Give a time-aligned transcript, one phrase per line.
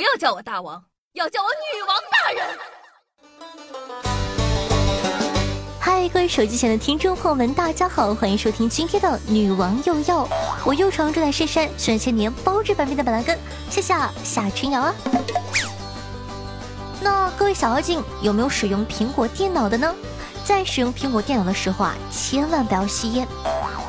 [0.00, 0.82] 不要叫我大王，
[1.12, 2.58] 要叫我女王大人。
[5.78, 10.26] 嗨，各位手机前的听众朋友们，大家好，欢迎收听今天的女王又要。
[10.64, 13.94] 我又常住在深山，选千年包治百病的板蓝根，谢谢
[14.24, 14.94] 夏春瑶啊。
[17.02, 19.94] 那各位小妖精有没有使用苹果电脑的呢？
[20.46, 23.28] 在使用苹果电脑的时候啊，千万不要吸烟。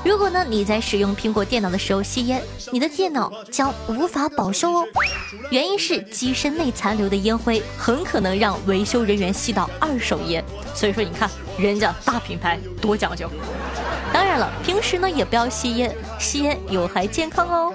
[0.04, 2.42] 如果呢你在使用苹果电脑的时候吸烟，
[2.72, 4.86] 你的电脑将无法保修哦。
[5.52, 10.44] 原因是机身内残留的烟灰很可能让维修人员吸到二手烟。
[10.74, 13.30] 所以说你看人家大品牌多讲究。
[14.12, 17.74] 当然了，平时呢也不要吸烟，吸烟有害健康哦。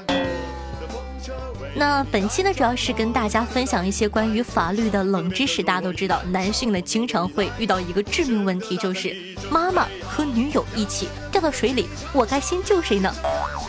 [1.79, 5.63] 那本期呢，主要是跟大家分享一些关于法律的冷知识。
[5.63, 9.15] 大家都知道，男性呢经常会遇到一个致命问题，就是
[9.51, 13.13] 妈妈和女友一起掉到水里，我该先救谁呢？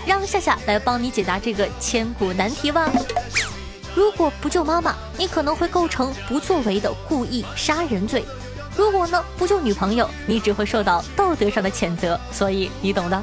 [0.06, 2.90] 让夏夏来帮你解答这个千古难题吧。
[3.94, 8.22] 如果不救妈妈，你可能会构成不作为的故意杀人罪；
[8.78, 12.18] 如果呢不救女朋友，你只会受到道德上的谴责。
[12.32, 13.22] 所以你懂的。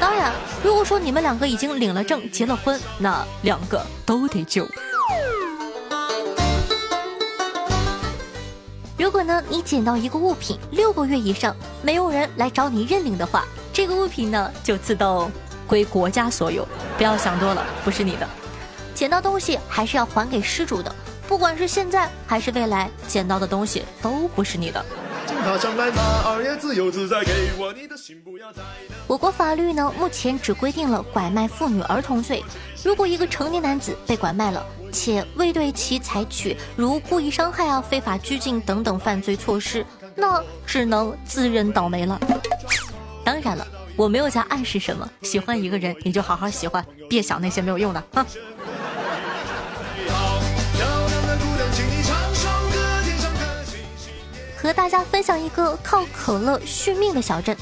[0.00, 0.32] 当然，
[0.64, 4.66] 如果说你们两个已经领了证、结了婚，那两个都得救。
[9.00, 15.32] 如果呢，你捡到一个物品六个月以上没有人来找你认领的话，这个物品呢就自动
[15.66, 16.68] 归国家所有。
[16.98, 18.28] 不要想多了，不是你的。
[18.94, 20.94] 捡到东西还是要还给失主的，
[21.26, 24.84] 不管是现在还是未来，捡到的东西都不是你的。
[29.06, 32.44] 我国法律呢，目前只规定了拐卖妇女儿童罪。
[32.84, 42.20] 如果一个成年男子被拐卖了，且未对其采取如故意伤害啊、非法拘禁等等犯罪措施，那只能自认倒霉了。
[43.24, 45.08] 当然了，我没有在暗示什么。
[45.22, 48.26] 喜欢一个人，你就好好喜欢，别想那些没有用的啊。
[54.60, 57.56] 和大家分享一个靠可乐续命的小镇，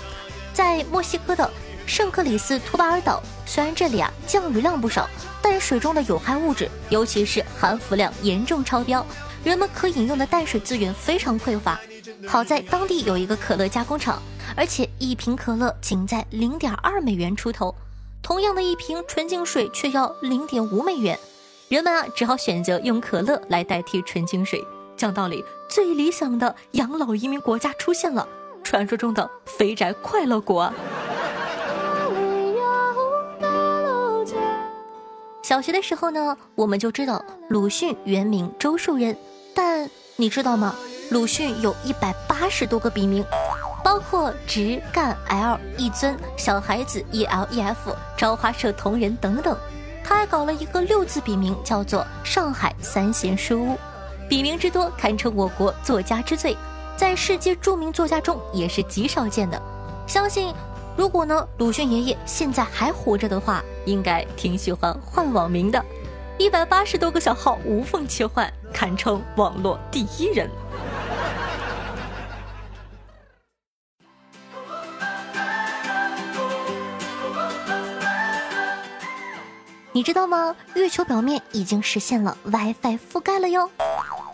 [0.53, 1.49] 在墨西哥的
[1.87, 3.23] 圣克里斯托巴尔岛。
[3.47, 5.09] 虽然这里啊降雨量不少，
[5.41, 9.07] 但水中的有害物质，尤其是含氟量严重超标，
[9.45, 11.79] 人们可饮用的淡水资源非常匮乏。
[12.27, 14.21] 好在当地有一个可乐加工厂，
[14.57, 17.73] 而且一瓶可乐仅在零点二美元出头，
[18.23, 21.17] 同样的一瓶纯净水却要零点五美元，
[21.69, 24.63] 人们啊只好选择用可乐来代替纯净水。
[24.97, 28.27] 讲道理，最理想的养老移民国家出现了，
[28.65, 30.73] 传说中的肥宅快乐国。
[35.43, 39.17] 小学的时候呢，我们就知道鲁迅原名周树人，
[39.55, 40.75] 但你知道吗？
[41.11, 43.25] 鲁迅有一百八十多个笔名，
[43.83, 49.57] 包括直干 L、一尊、小孩子 E L E F、朝花社同人等等。
[50.05, 53.79] 他还搞了一个六字笔名，叫做上海三贤书屋。
[54.29, 56.55] 笔名之多，堪称我国作家之最，
[56.97, 59.61] 在世界著名作家中也是极少见的。
[60.07, 60.55] 相信，
[60.99, 65.83] 如果呢鲁迅爷爷现在还活着的话，应该挺喜欢换网名的。
[66.37, 70.51] 一百八十多个小号无缝切换，堪称网络第一人。
[79.91, 80.55] 你知道吗？
[80.75, 83.69] 月球表面已经实现了 WiFi 覆盖了哟。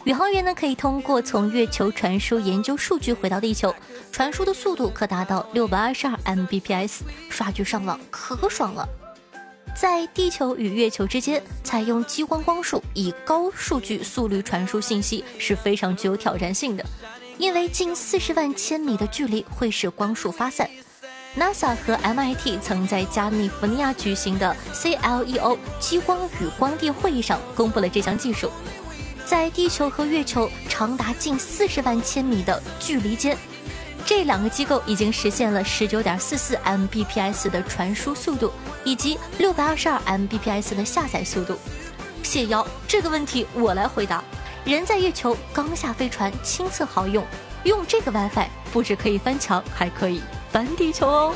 [0.04, 3.74] 宇航员呢可以通过从月球传输研究数据回到地球，
[4.12, 6.98] 传输的速度可达到六百二十二 Mbps，
[7.30, 8.86] 刷剧上网可爽了。
[9.74, 16.84] 在地球与月球之间，采用激光光束以高数据速率传输信息是非常具有挑战性的，
[17.38, 20.68] 因为近四十万千米的距离会使光束发散。
[21.34, 28.50] NASA 和 MIT 曾在加利福尼亚举行的 CLEO 激光与光电会议上公布了这项技术。
[29.26, 33.36] 在地球和月球长达近四十万千米的距离间，
[34.04, 38.52] 这两个机构已经实现了十九点四四 Mbps 的传输速度，
[38.84, 41.56] 以及六百二十二 Mbps 的下载速度。
[42.22, 44.22] 谢邀，这个问题我来回答。
[44.64, 47.24] 人在月球刚下飞船，亲测好用，
[47.64, 51.34] 用这个 WiFi 不止可以翻墙，还可以翻地球哦。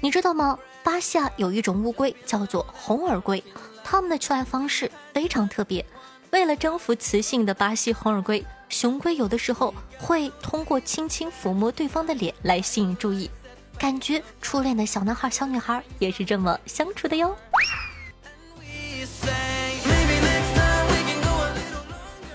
[0.00, 0.56] 你知道吗？
[0.84, 3.42] 巴西有一种乌龟叫做红耳龟。
[3.84, 5.84] 他们的求爱方式非常特别，
[6.30, 13.30] 为了征服雌性的巴西红耳龟，雄龟有的时候会通过轻轻抚摸对方的脸来吸引注意，
[13.78, 17.36] 感觉初恋的小男孩、小女孩也是这么相处的哟。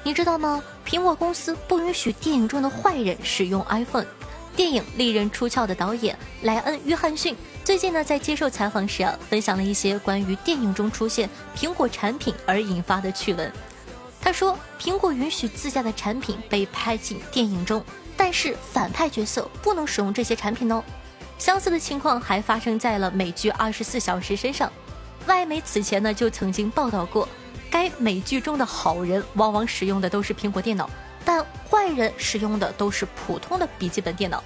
[0.03, 0.63] 你知道吗？
[0.85, 4.05] 苹果公司不允许电影中的坏人使用 iPhone。
[4.55, 13.51] 电影《利刃出鞘》的导演莱恩·约翰逊最近呢，在接受采访时啊，分享了一些关于电影中出现苹果产品而引发的趣闻。
[14.19, 17.83] 他说，苹果允许自家的产品被拍进电影中，
[18.17, 20.83] 但是反派角色不能使用这些产品哦。
[21.37, 24.71] 相似的情况还发生在了美剧《二十四小时》身上。
[25.27, 27.29] 外媒此前呢就曾经报道过，
[27.69, 30.89] 该美剧中的好人往往使用的都是苹果电脑，
[31.23, 34.43] 但坏人使用的都是普通的笔记本电脑。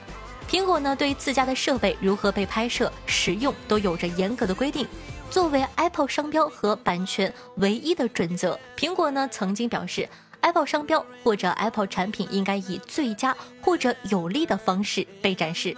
[0.53, 4.87] 苹果呢，对自家的设备如何被拍摄、使用都有着严格的规定。
[5.31, 10.07] 作为 Apple 商标和版权唯一的准则，苹果呢曾经表示
[10.41, 15.75] ，Apple 商标或者 Apple 产品应该以最佳或者有利的方式被展示。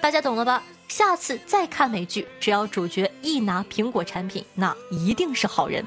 [0.00, 0.62] 大家懂了吧？
[0.86, 5.84] 下次再看美剧，只要主角一拿苹果产品，那一定是好人。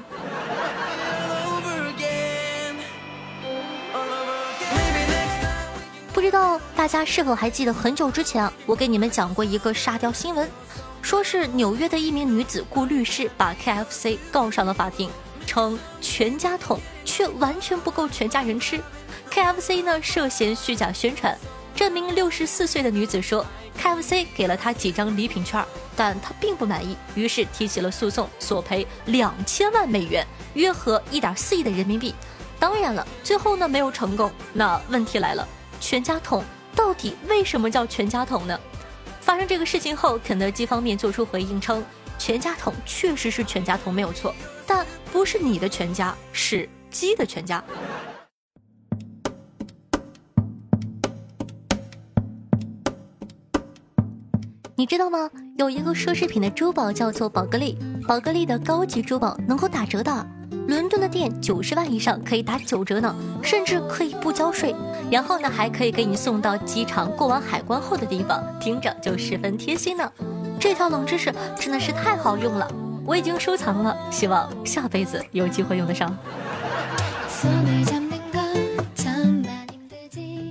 [6.30, 10.48] 不知道大家是否还记得很久之前啊，我给你们讲过一个沙雕新闻，
[11.02, 15.10] 说是纽约的一名女子雇律师把 KFC 告上了法庭，
[15.44, 18.80] 称全家桶却完全不够全家人吃
[19.28, 21.36] ，KFC 呢涉嫌虚假宣传。
[21.74, 23.44] 这名六十四岁的女子说
[23.82, 25.60] ，KFC 给了她几张礼品券，
[25.96, 30.24] 但她并不满意，于是提起了诉讼，索赔两千万美元，
[30.54, 32.14] 约合一点四亿的人民币。
[32.60, 34.30] 当然了，最后呢没有成功。
[34.52, 35.44] 那问题来了。
[35.80, 36.44] 全家桶
[36.76, 38.60] 到底为什么叫全家桶呢？
[39.20, 41.82] 发生这个事情后，肯德基方面做出回应称，
[42.18, 44.34] 全家桶确实是全家桶没有错，
[44.66, 47.64] 但不是你的全家，是鸡的全家。
[54.76, 55.30] 你知道吗？
[55.58, 57.76] 有一个奢侈品的珠宝叫做宝格丽，
[58.06, 60.26] 宝格丽的高级珠宝能够打折的。
[60.66, 64.74] 伦敦的店九十万以上可以打九折呢，甚至可以不交税，
[65.10, 70.12] 然后呢还可以给你送到机场过完海关后的地方，听着就十分贴心呢。
[70.60, 72.70] 这条冷知识真的是太好用了，
[73.04, 76.16] 我已经收藏了，希望下辈子有机会用得上。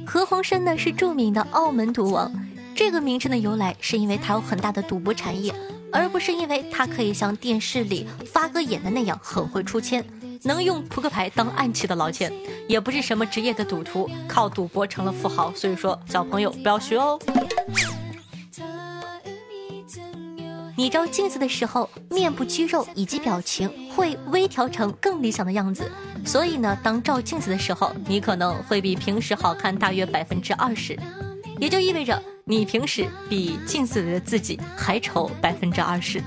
[0.05, 2.31] 何鸿燊呢是著名的澳门赌王，
[2.75, 5.53] 这个名称的由来是因为他有很大的赌博产业。
[5.91, 10.03] 而不是因为他可以像电视里发哥演的那样很会出千，
[10.43, 12.31] 能用扑克牌当暗器的老千，
[12.67, 15.53] 也不是什么职业的赌徒，靠赌博成了富豪。
[15.55, 17.19] 所以说，小朋友不要学哦。
[20.77, 25.91] 你照镜子的时候，面部肌肉以及表情会微调成更理想的样子，
[26.25, 30.97] 所以呢，当照镜子的时候，你可能会比平时好看大约百分之二十，
[31.59, 32.23] 也就意味着。
[32.49, 36.19] 你平时比镜子里的自己还丑百分之二十。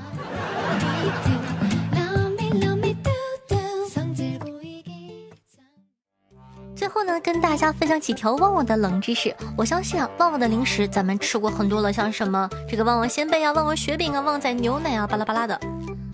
[6.77, 9.35] 最后呢，跟大家分享几条旺旺的冷知识。
[9.57, 15.61] 我相信啊，旺旺的零食咱们吃过很多了，像什么这个旺旺仙贝啊、旺旺雪饼啊、旺仔牛奶啊，巴拉巴拉的。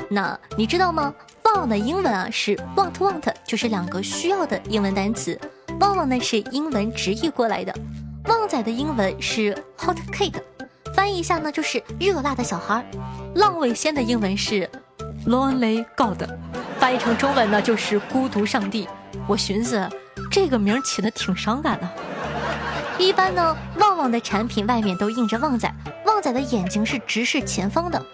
[0.08, 1.14] 那你知道吗？
[1.44, 5.38] 旺旺的英文啊是 want want，就是两个需要的英文单词。
[5.81, 7.75] 旺旺呢是英文直译过来的。
[8.29, 10.43] 旺仔的英文是 hot cake，
[10.95, 12.85] 翻译一下呢就是热辣的小孩。
[13.37, 14.69] 浪味仙的英文是
[15.27, 16.23] lonely god，
[16.79, 18.87] 翻译成中文呢就是孤独上帝。
[19.27, 19.89] 我寻思
[20.31, 21.89] 这个名起的挺伤感的。
[22.99, 25.73] 一般呢，旺旺的产品外面都印着旺仔，
[26.05, 28.05] 旺仔的眼睛是直视前方的。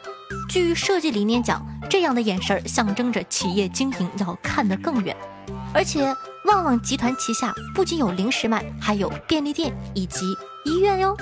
[0.49, 5.17] 据设计理念讲，这样的眼神象征着企业经营要看得更远，
[5.73, 6.15] 而且。
[6.45, 10.37] 旺旺集团旗下不仅有零食卖，还有便利店以及
[10.67, 11.17] 医院哟。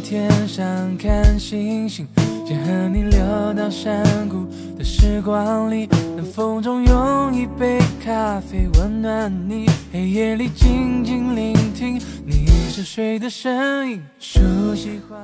[0.00, 2.06] 天上看星星，
[2.46, 3.20] 想和你溜
[3.54, 4.46] 到山谷
[4.78, 5.88] 的时光里，
[6.24, 14.02] 风中用一杯咖啡温暖你，黑夜里静静聆听你沉睡的声音。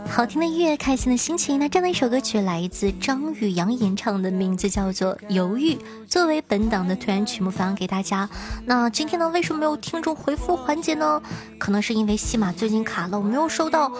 [0.08, 1.58] 好听的音乐，开心的心情。
[1.58, 5.74] 那这样的一首歌曲来自张宇阳演唱的，名字叫做《犹豫》，
[6.06, 8.28] 作为本档的推荐曲目分享给大家。
[8.64, 11.20] 那今天呢，为什么没有听众回复环节呢？
[11.58, 13.90] 可能是因为西马最近卡了，我没有收到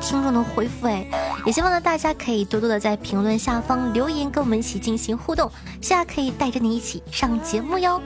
[0.00, 0.86] 听众的回复。
[0.86, 1.06] 哎，
[1.44, 7.98] 也希望呢大家可以多多的在评论下方留言，跟我们一起进行互动，下可以带带着你一起上节目哟。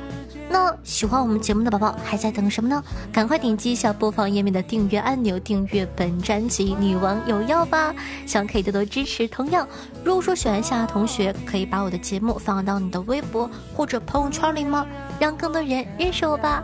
[0.48, 2.80] 那喜欢我们节目的宝宝还在等什么呢？
[3.12, 7.92] 赶快点击一下播放页面的订阅按钮，订阅本专辑《女王有药》吧！
[8.26, 9.26] 希望可以多多支持。
[9.26, 9.66] 同样，
[10.04, 14.86] 如果说喜欢夏同学，可以把我的节目放到你的微博或者朋友圈里吗？
[15.18, 16.62] 让更多人认识我吧。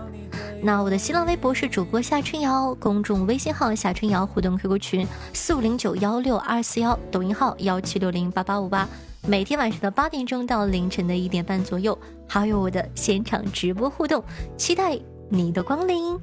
[0.63, 8.89] 那我的新浪微博是主播夏春瑶，公众微信号夏春瑶，互动 QQ 群四五零九幺六二四幺，抖音号幺七六零八八五八。
[9.27, 14.23] 每天晚上的八点钟到凌晨的一点半左右，还有我的现场直播互动，
[14.57, 14.99] 期待
[15.31, 16.15] 你的光临。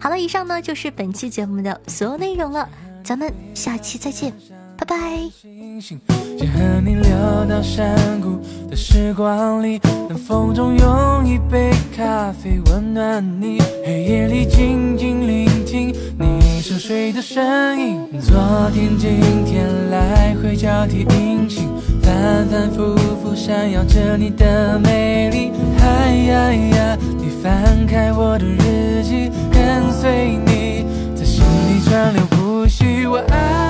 [0.00, 2.68] 好了，以上呢就是本期节目的所有内容了，
[3.04, 4.32] 咱们下期再见，
[4.76, 4.96] 拜拜。
[6.40, 9.78] 和你聊到山谷的时光里，
[10.08, 18.34] 冷风中用一杯咖啡温暖你，黑夜里静静聆听你熟睡的声音，昨
[18.72, 21.68] 天今天来回交替运行。
[22.10, 26.98] 反反复复闪耀着你的美丽，哎呀呀！
[27.16, 33.06] 你翻开我的日记，跟随你在心里川流不息。
[33.06, 33.69] 我爱。